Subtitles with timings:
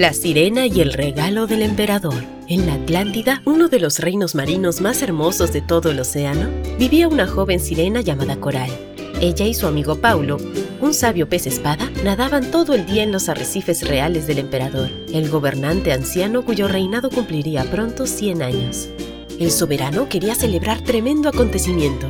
[0.00, 2.24] La sirena y el regalo del emperador.
[2.48, 6.48] En la Atlántida, uno de los reinos marinos más hermosos de todo el océano,
[6.78, 8.70] vivía una joven sirena llamada Coral.
[9.20, 10.38] Ella y su amigo Paulo,
[10.80, 15.28] un sabio pez espada, nadaban todo el día en los arrecifes reales del emperador, el
[15.28, 18.88] gobernante anciano cuyo reinado cumpliría pronto 100 años.
[19.38, 22.08] El soberano quería celebrar tremendo acontecimiento,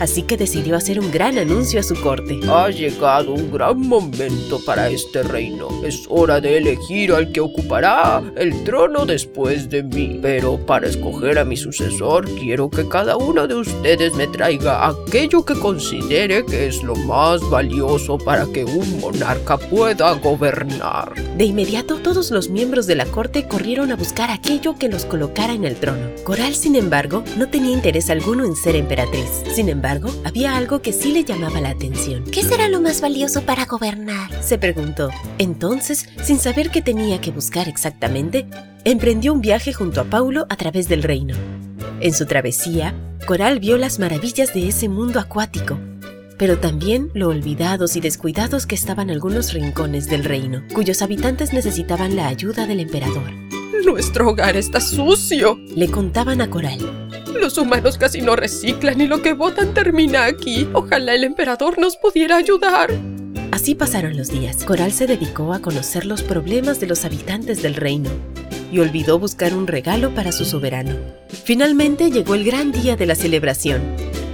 [0.00, 2.40] así que decidió hacer un gran anuncio a su corte.
[2.48, 5.68] Ha llegado un gran momento para este reino.
[5.84, 10.18] Es hora de elegir al que ocupará el trono después de mí.
[10.20, 15.44] Pero para escoger a mi sucesor, quiero que cada uno de ustedes me traiga aquello
[15.44, 21.12] que considere que es lo más valioso para que un monarca pueda gobernar.
[21.36, 25.52] De inmediato, todos los miembros de la corte corrieron a buscar aquello que los colocara
[25.52, 26.08] en el trono.
[26.24, 29.42] Coral, sin embargo, no tenía interés alguno en ser emperatriz.
[29.54, 29.83] Sin embargo,
[30.24, 32.24] había algo que sí le llamaba la atención.
[32.24, 34.42] ¿Qué será lo más valioso para gobernar?
[34.42, 35.10] Se preguntó.
[35.38, 38.46] Entonces, sin saber qué tenía que buscar exactamente,
[38.84, 41.34] emprendió un viaje junto a Paulo a través del reino.
[42.00, 42.94] En su travesía,
[43.26, 45.78] Coral vio las maravillas de ese mundo acuático,
[46.38, 52.16] pero también lo olvidados y descuidados que estaban algunos rincones del reino, cuyos habitantes necesitaban
[52.16, 53.30] la ayuda del emperador.
[53.84, 57.03] Nuestro hogar está sucio, le contaban a Coral.
[57.44, 60.66] Los humanos casi no reciclan y lo que botan termina aquí.
[60.72, 62.90] Ojalá el emperador nos pudiera ayudar.
[63.50, 64.64] Así pasaron los días.
[64.64, 68.08] Coral se dedicó a conocer los problemas de los habitantes del reino
[68.72, 70.96] y olvidó buscar un regalo para su soberano.
[71.44, 73.82] Finalmente llegó el gran día de la celebración.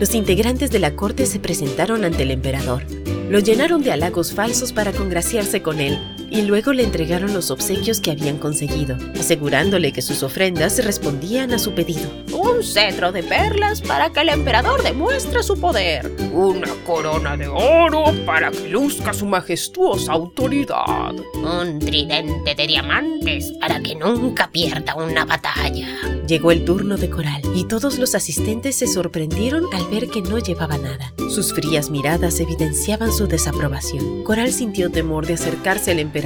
[0.00, 2.82] Los integrantes de la corte se presentaron ante el emperador.
[3.30, 5.98] Lo llenaron de halagos falsos para congraciarse con él
[6.30, 11.58] y luego le entregaron los obsequios que habían conseguido, asegurándole que sus ofrendas respondían a
[11.58, 12.10] su pedido.
[12.32, 16.10] Un cetro de perlas para que el emperador demuestre su poder.
[16.32, 21.14] Una corona de oro para que luzca su majestuosa autoridad.
[21.34, 25.88] Un tridente de diamantes para que nunca pierda una batalla.
[26.26, 30.38] Llegó el turno de Coral y todos los asistentes se sorprendieron al ver que no
[30.38, 31.14] llevaba nada.
[31.30, 34.24] Sus frías miradas evidenciaban su desaprobación.
[34.24, 36.17] Coral sintió temor de acercarse al emperador,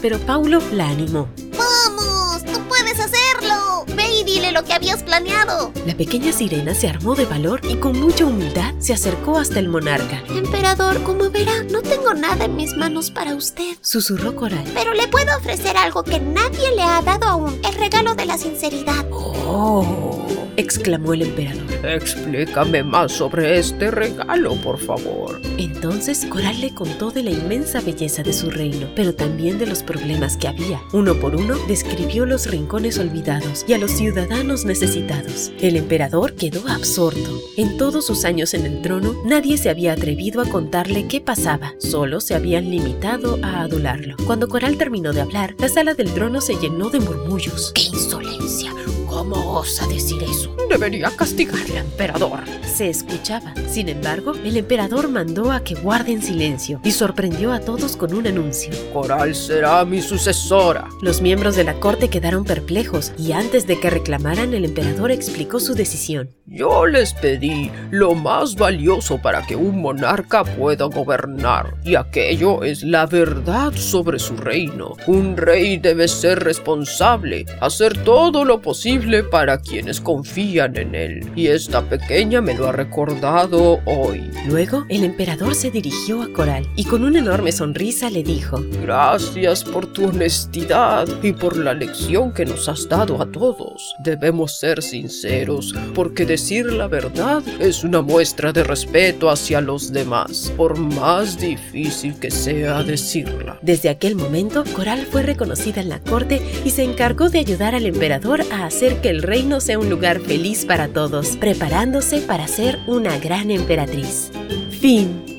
[0.00, 1.28] pero Paulo la animó.
[1.56, 2.44] ¡Vamos!
[2.44, 3.84] ¡Tú puedes hacerlo!
[3.96, 5.72] Ve y dile lo que habías planeado.
[5.86, 9.68] La pequeña sirena se armó de valor y con mucha humildad se acercó hasta el
[9.68, 10.22] monarca.
[10.28, 14.64] Emperador, como verá, no tengo nada en mis manos para usted, susurró Coral.
[14.74, 18.38] Pero le puedo ofrecer algo que nadie le ha dado aún, el regalo de la
[18.38, 19.06] sinceridad.
[19.10, 20.09] ¡Oh!
[20.56, 21.64] Exclamó el emperador.
[21.84, 25.40] Explícame más sobre este regalo, por favor.
[25.58, 29.82] Entonces Coral le contó de la inmensa belleza de su reino, pero también de los
[29.82, 30.80] problemas que había.
[30.92, 35.52] Uno por uno describió los rincones olvidados y a los ciudadanos necesitados.
[35.60, 37.40] El emperador quedó absorto.
[37.56, 41.74] En todos sus años en el trono, nadie se había atrevido a contarle qué pasaba,
[41.78, 44.16] solo se habían limitado a adularlo.
[44.26, 47.72] Cuando Coral terminó de hablar, la sala del trono se llenó de murmullos.
[47.74, 48.72] ¡Qué insolencia!
[49.10, 50.54] ¿Cómo osa decir eso?
[50.68, 52.44] Debería castigarle, emperador.
[52.64, 53.52] Se escuchaba.
[53.68, 58.28] Sin embargo, el emperador mandó a que guarden silencio y sorprendió a todos con un
[58.28, 58.70] anuncio.
[58.92, 60.88] Coral será mi sucesora.
[61.02, 65.58] Los miembros de la corte quedaron perplejos y antes de que reclamaran, el emperador explicó
[65.58, 66.30] su decisión.
[66.46, 72.82] Yo les pedí lo más valioso para que un monarca pueda gobernar, y aquello es
[72.82, 74.96] la verdad sobre su reino.
[75.06, 78.99] Un rey debe ser responsable, hacer todo lo posible
[79.30, 84.30] para quienes confían en él, y esta pequeña me lo ha recordado hoy.
[84.46, 89.64] Luego, el emperador se dirigió a Coral y con una enorme sonrisa le dijo, Gracias
[89.64, 93.94] por tu honestidad y por la lección que nos has dado a todos.
[94.04, 100.52] Debemos ser sinceros, porque decir la verdad es una muestra de respeto hacia los demás,
[100.56, 103.58] por más difícil que sea decirla.
[103.62, 107.86] Desde aquel momento, Coral fue reconocida en la corte y se encargó de ayudar al
[107.86, 108.66] emperador a
[108.98, 114.30] que el reino sea un lugar feliz para todos, preparándose para ser una gran emperatriz.
[114.70, 115.29] Fin.